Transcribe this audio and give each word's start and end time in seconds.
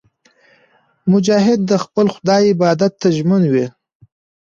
مجاهد 1.11 1.59
د 1.65 1.73
خپل 1.83 2.05
خدای 2.15 2.43
عبادت 2.53 2.91
ته 3.01 3.07
ژمن 3.17 3.43
وي. 3.53 3.65